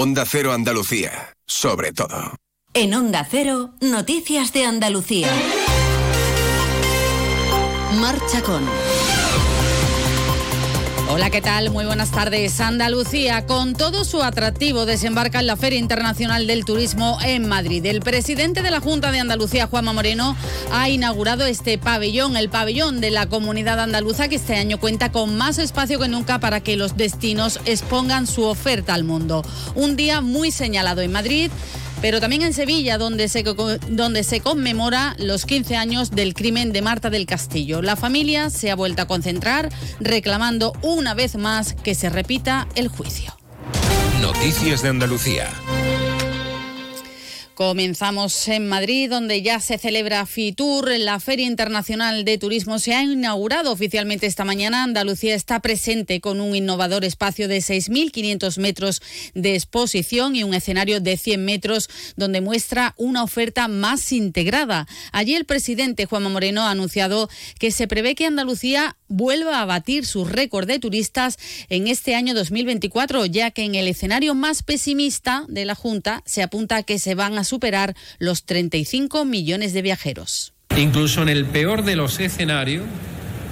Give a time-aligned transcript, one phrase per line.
[0.00, 2.36] Onda Cero Andalucía, sobre todo.
[2.72, 5.28] En Onda Cero, Noticias de Andalucía.
[7.98, 8.62] Marcha con.
[11.10, 11.70] Hola, ¿qué tal?
[11.70, 12.60] Muy buenas tardes.
[12.60, 17.86] Andalucía, con todo su atractivo, desembarca en la Feria Internacional del Turismo en Madrid.
[17.86, 20.36] El presidente de la Junta de Andalucía, Juanma Moreno,
[20.70, 25.34] ha inaugurado este pabellón, el pabellón de la comunidad andaluza, que este año cuenta con
[25.34, 29.42] más espacio que nunca para que los destinos expongan su oferta al mundo.
[29.74, 31.50] Un día muy señalado en Madrid
[32.00, 37.26] pero también en Sevilla, donde se, conmemora los 15 años del crimen de Marta del
[37.26, 37.82] Castillo.
[37.82, 42.88] La familia se ha vuelto a concentrar reclamando una vez más que se repita el
[42.88, 43.36] juicio.
[44.20, 45.48] Noticias de Andalucía.
[47.58, 52.78] Comenzamos en Madrid, donde ya se celebra FITUR, la Feria Internacional de Turismo.
[52.78, 54.84] Se ha inaugurado oficialmente esta mañana.
[54.84, 59.02] Andalucía está presente con un innovador espacio de 6.500 metros
[59.34, 64.86] de exposición y un escenario de 100 metros donde muestra una oferta más integrada.
[65.10, 70.06] Allí el presidente Juanma Moreno ha anunciado que se prevé que Andalucía vuelva a batir
[70.06, 71.38] su récord de turistas
[71.70, 76.42] en este año 2024, ya que en el escenario más pesimista de la Junta se
[76.42, 80.52] apunta que se van a superar los 35 millones de viajeros.
[80.76, 82.84] Incluso en el peor de los escenarios,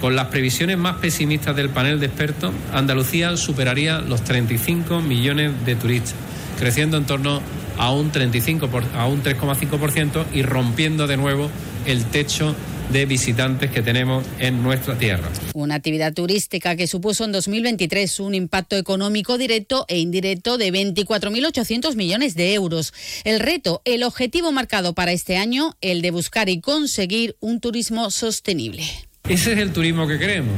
[0.00, 5.76] con las previsiones más pesimistas del panel de expertos, Andalucía superaría los 35 millones de
[5.76, 6.14] turistas,
[6.58, 7.40] creciendo en torno
[7.78, 11.50] a un 35 a un 3,5% y rompiendo de nuevo
[11.86, 12.54] el techo
[12.90, 15.28] de visitantes que tenemos en nuestra tierra.
[15.54, 21.96] Una actividad turística que supuso en 2023 un impacto económico directo e indirecto de 24.800
[21.96, 22.92] millones de euros.
[23.24, 28.10] El reto, el objetivo marcado para este año, el de buscar y conseguir un turismo
[28.10, 28.84] sostenible.
[29.28, 30.54] Ese es el turismo que queremos,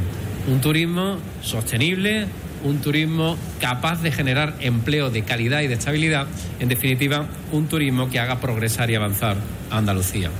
[0.51, 2.27] un turismo sostenible,
[2.63, 6.27] un turismo capaz de generar empleo de calidad y de estabilidad,
[6.59, 9.37] en definitiva, un turismo que haga progresar y avanzar
[9.69, 10.31] a Andalucía.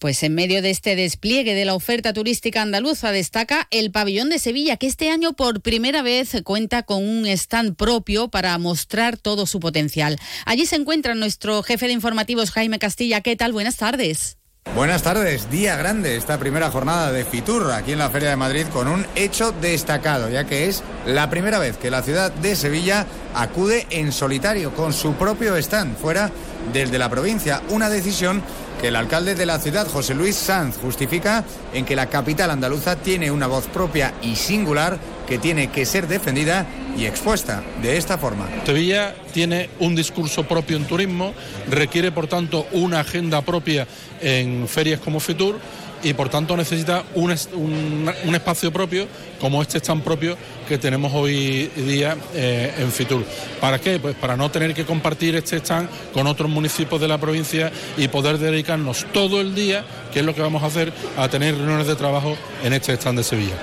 [0.00, 4.38] Pues en medio de este despliegue de la oferta turística andaluza destaca el pabellón de
[4.38, 9.44] Sevilla, que este año por primera vez cuenta con un stand propio para mostrar todo
[9.44, 10.18] su potencial.
[10.46, 13.20] Allí se encuentra nuestro jefe de informativos, Jaime Castilla.
[13.20, 13.52] ¿Qué tal?
[13.52, 14.38] Buenas tardes.
[14.74, 18.66] Buenas tardes, día grande esta primera jornada de Fitur aquí en la Feria de Madrid
[18.72, 23.06] con un hecho destacado, ya que es la primera vez que la ciudad de Sevilla
[23.34, 26.30] acude en solitario con su propio stand fuera
[26.72, 28.42] del de la provincia, una decisión
[28.80, 32.96] que el alcalde de la ciudad, José Luis Sanz, justifica en que la capital andaluza
[32.96, 34.98] tiene una voz propia y singular
[35.28, 38.48] que tiene que ser defendida y expuesta de esta forma.
[38.64, 41.34] Sevilla tiene un discurso propio en turismo,
[41.68, 43.86] requiere por tanto una agenda propia
[44.20, 45.58] en ferias como FITUR
[46.02, 49.06] y por tanto necesita un, espacio propio
[49.40, 50.36] como este stand propio
[50.68, 53.24] que tenemos hoy día eh, en Fitur.
[53.60, 53.98] ¿Para qué?
[53.98, 58.08] Pues para no tener que compartir este stand con otros municipios de la provincia y
[58.08, 61.86] poder dedicarnos todo el día, que es lo que vamos a hacer, a tener reuniones
[61.86, 63.54] de trabajo en este stand de Sevilla.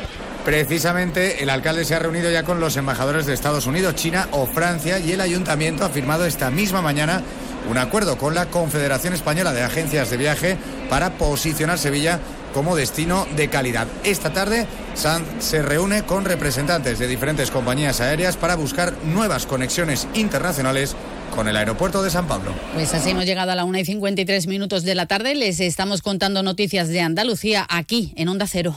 [0.47, 4.45] Precisamente el alcalde se ha reunido ya con los embajadores de Estados Unidos, China o
[4.45, 7.21] Francia y el ayuntamiento ha firmado esta misma mañana
[7.69, 10.57] un acuerdo con la Confederación Española de Agencias de Viaje
[10.89, 12.19] para posicionar Sevilla
[12.53, 13.87] como destino de calidad.
[14.03, 20.07] Esta tarde Sanz se reúne con representantes de diferentes compañías aéreas para buscar nuevas conexiones
[20.13, 20.95] internacionales
[21.35, 22.53] con el aeropuerto de San Pablo.
[22.73, 25.35] Pues así hemos llegado a la 1 y 53 minutos de la tarde.
[25.35, 28.75] Les estamos contando noticias de Andalucía aquí en Onda Cero.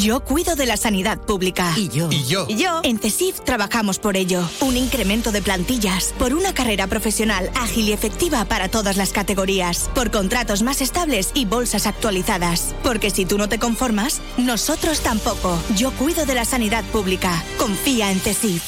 [0.00, 1.74] Yo cuido de la sanidad pública.
[1.76, 2.08] Y yo.
[2.10, 2.46] Y yo.
[2.48, 2.80] Y yo.
[2.84, 4.48] En CESIF trabajamos por ello.
[4.62, 6.14] Un incremento de plantillas.
[6.18, 9.90] Por una carrera profesional ágil y efectiva para todas las categorías.
[9.94, 12.74] Por contratos más estables y bolsas actualizadas.
[12.82, 15.58] Porque si tú no te conformas, nosotros tampoco.
[15.76, 17.44] Yo cuido de la sanidad pública.
[17.58, 18.62] Confía en CESIF.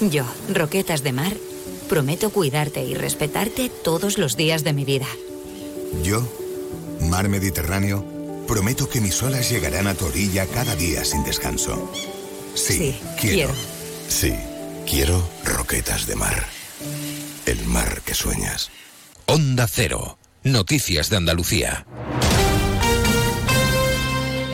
[0.00, 1.36] Yo, Roquetas de Mar,
[1.90, 5.06] prometo cuidarte y respetarte todos los días de mi vida.
[6.02, 6.26] Yo,
[7.02, 8.15] Mar Mediterráneo
[8.46, 11.90] Prometo que mis olas llegarán a tu orilla cada día sin descanso.
[12.54, 13.52] Sí, quiero.
[14.08, 14.34] Sí,
[14.88, 16.46] quiero roquetas de mar.
[17.44, 18.70] El mar que sueñas.
[19.26, 20.18] Onda Cero.
[20.44, 21.86] Noticias de Andalucía.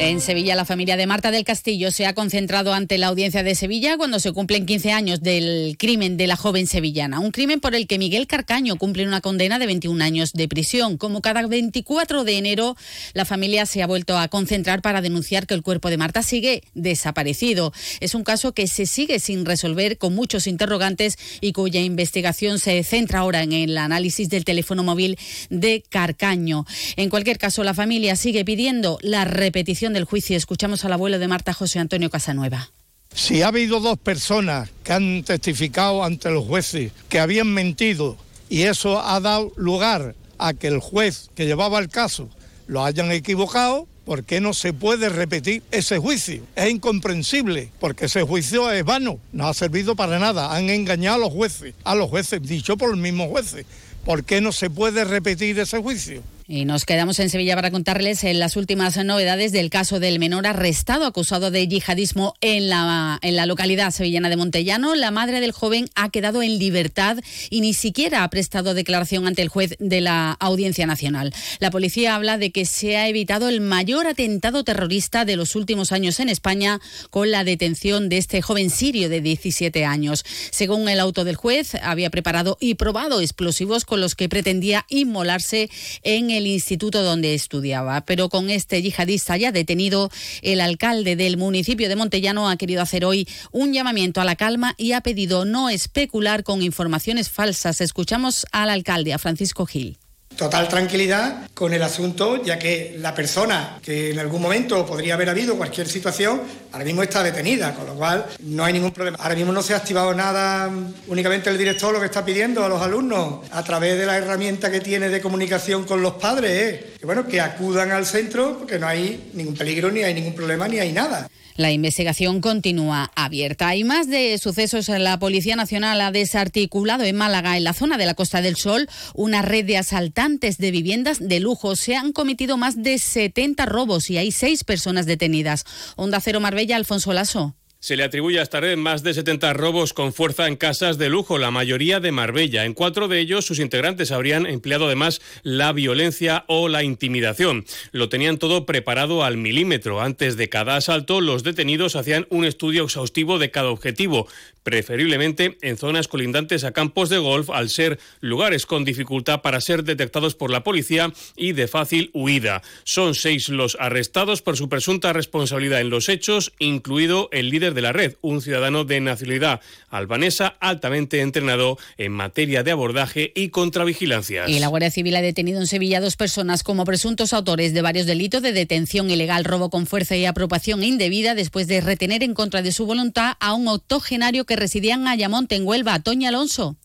[0.05, 3.55] En Sevilla, la familia de Marta del Castillo se ha concentrado ante la audiencia de
[3.55, 7.21] Sevilla cuando se cumplen 15 años del crimen de la joven sevillana.
[7.21, 10.99] Un crimen por el que Miguel Carcaño cumple una condena de 21 años de prisión.
[10.99, 12.77] Como cada 24 de enero,
[13.15, 16.65] la familia se ha vuelto a concentrar para denunciar que el cuerpo de Marta sigue
[16.75, 17.73] desaparecido.
[18.01, 22.83] Es un caso que se sigue sin resolver con muchos interrogantes y cuya investigación se
[22.83, 25.17] centra ahora en el análisis del teléfono móvil
[25.49, 26.67] de Carcaño.
[26.97, 30.37] En cualquier caso, la familia sigue pidiendo la repetición del juicio.
[30.37, 32.71] Escuchamos al abuelo de Marta, José Antonio Casanueva.
[33.15, 38.17] Si ha habido dos personas que han testificado ante los jueces que habían mentido
[38.49, 42.29] y eso ha dado lugar a que el juez que llevaba el caso
[42.67, 46.43] lo hayan equivocado, ¿por qué no se puede repetir ese juicio?
[46.57, 51.21] Es incomprensible, porque ese juicio es vano, no ha servido para nada, han engañado a
[51.21, 53.67] los jueces, a los jueces, dicho por los mismos jueces.
[54.05, 56.23] ¿Por qué no se puede repetir ese juicio?
[56.49, 60.47] Y nos quedamos en Sevilla para contarles en las últimas novedades del caso del menor
[60.47, 64.97] arrestado acusado de yihadismo en la, en la localidad sevillana de Montellano.
[64.97, 67.19] La madre del joven ha quedado en libertad
[67.49, 71.33] y ni siquiera ha prestado declaración ante el juez de la Audiencia Nacional.
[71.61, 75.93] La policía habla de que se ha evitado el mayor atentado terrorista de los últimos
[75.93, 76.81] años en España
[77.11, 80.25] con la detención de este joven sirio de 17 años.
[80.51, 85.71] Según el auto del juez, había preparado y probado explosivos con los que pretendía inmolarse
[86.03, 88.05] en el instituto donde estudiaba.
[88.05, 90.11] Pero con este yihadista ya detenido,
[90.43, 94.75] el alcalde del municipio de Montellano ha querido hacer hoy un llamamiento a la calma
[94.77, 97.81] y ha pedido no especular con informaciones falsas.
[97.81, 100.02] Escuchamos al alcalde, a Francisco Gil
[100.37, 105.29] total tranquilidad con el asunto, ya que la persona que en algún momento podría haber
[105.29, 106.43] habido cualquier situación,
[106.73, 109.19] ahora mismo está detenida, con lo cual no hay ningún problema.
[109.21, 110.71] Ahora mismo no se ha activado nada,
[111.07, 114.71] únicamente el director lo que está pidiendo a los alumnos a través de la herramienta
[114.71, 118.87] que tiene de comunicación con los padres, que bueno, que acudan al centro porque no
[118.87, 121.29] hay ningún peligro, ni hay ningún problema, ni hay nada.
[121.57, 123.75] La investigación continúa abierta.
[123.77, 128.07] Y más de sucesos, la Policía Nacional ha desarticulado en Málaga, en la zona de
[128.07, 131.77] la Costa del Sol, una red de asaltantes de viviendas de lujo.
[131.77, 135.65] Se han cometido más de 70 robos y hay seis personas detenidas.
[135.97, 137.55] Onda Cero Marbella, Alfonso Lasso.
[137.83, 141.09] Se le atribuye a esta red más de 70 robos con fuerza en casas de
[141.09, 142.65] lujo, la mayoría de Marbella.
[142.65, 147.65] En cuatro de ellos, sus integrantes habrían empleado además la violencia o la intimidación.
[147.91, 150.01] Lo tenían todo preparado al milímetro.
[150.01, 154.29] Antes de cada asalto, los detenidos hacían un estudio exhaustivo de cada objetivo,
[154.63, 159.83] preferiblemente en zonas colindantes a campos de golf, al ser lugares con dificultad para ser
[159.83, 162.63] detectados por la policía y de fácil huida.
[162.85, 167.83] Son seis los arrestados por su presunta responsabilidad en los hechos, incluido el líder de
[167.83, 174.49] la red, un ciudadano de nacionalidad albanesa altamente entrenado en materia de abordaje y contravigilancia.
[174.49, 178.07] Y la Guardia Civil ha detenido en Sevilla dos personas como presuntos autores de varios
[178.07, 182.63] delitos de detención ilegal, robo con fuerza y apropiación indebida después de retener en contra
[182.63, 186.77] de su voluntad a un octogenario que residía en Ayamonte, en Huelva, Toña Alonso.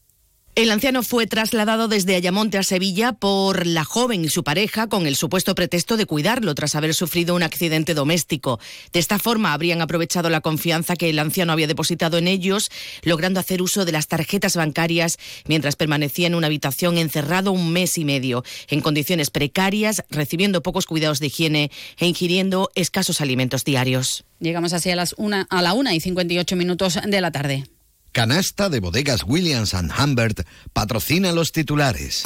[0.57, 5.05] El anciano fue trasladado desde Ayamonte a Sevilla por la joven y su pareja con
[5.05, 8.59] el supuesto pretexto de cuidarlo tras haber sufrido un accidente doméstico.
[8.91, 12.71] De esta forma habrían aprovechado la confianza que el anciano había depositado en ellos,
[13.03, 17.99] logrando hacer uso de las tarjetas bancarias mientras permanecía en una habitación encerrado un mes
[17.99, 21.69] y medio, en condiciones precarias, recibiendo pocos cuidados de higiene
[21.99, 24.25] e ingiriendo escasos alimentos diarios.
[24.39, 27.65] Llegamos así a, las una, a la una y 58 minutos de la tarde.
[28.11, 29.73] Canasta de bodegas Williams⁇
[30.03, 30.41] Humbert
[30.73, 32.23] patrocina los titulares.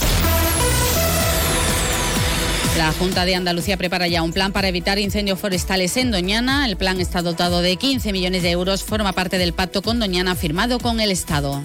[2.78, 6.66] La Junta de Andalucía prepara ya un plan para evitar incendios forestales en Doñana.
[6.66, 10.36] El plan está dotado de 15 millones de euros, forma parte del pacto con Doñana
[10.36, 11.62] firmado con el Estado.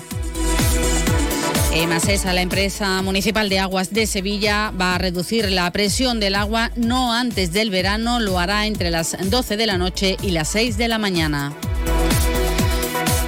[1.73, 6.73] EMASESA, la empresa municipal de aguas de Sevilla, va a reducir la presión del agua
[6.75, 10.79] no antes del verano, lo hará entre las 12 de la noche y las 6
[10.79, 11.55] de la mañana.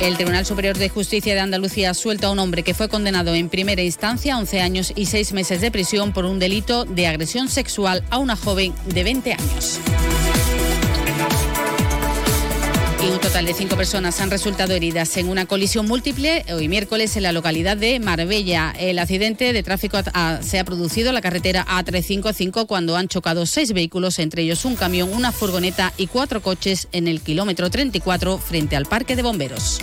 [0.00, 3.48] El Tribunal Superior de Justicia de Andalucía suelta a un hombre que fue condenado en
[3.48, 7.48] primera instancia a 11 años y 6 meses de prisión por un delito de agresión
[7.48, 9.80] sexual a una joven de 20 años.
[13.28, 17.32] Total de cinco personas han resultado heridas en una colisión múltiple hoy miércoles en la
[17.32, 18.72] localidad de Marbella.
[18.78, 19.98] El accidente de tráfico
[20.40, 24.76] se ha producido en la carretera A355 cuando han chocado seis vehículos, entre ellos un
[24.76, 29.82] camión, una furgoneta y cuatro coches en el kilómetro 34 frente al parque de bomberos.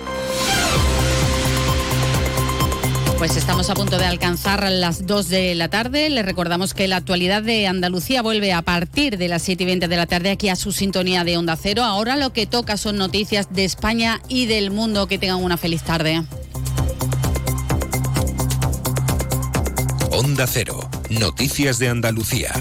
[3.21, 6.09] Pues estamos a punto de alcanzar las 2 de la tarde.
[6.09, 9.87] Les recordamos que la actualidad de Andalucía vuelve a partir de las 7 y 20
[9.87, 11.83] de la tarde aquí a su sintonía de Onda Cero.
[11.83, 15.05] Ahora lo que toca son noticias de España y del mundo.
[15.05, 16.23] Que tengan una feliz tarde.
[20.09, 20.89] Onda Cero.
[21.11, 22.51] Noticias de Andalucía.